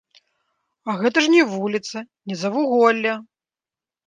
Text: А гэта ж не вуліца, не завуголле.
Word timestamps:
А 0.93 0.95
гэта 1.01 1.17
ж 1.25 1.29
не 1.35 1.43
вуліца, 1.51 1.97
не 2.33 2.39
завуголле. 2.43 3.13